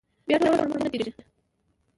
[0.27, 1.11] بیا ټوله ورځ پر ما ښه نه تېرېږي.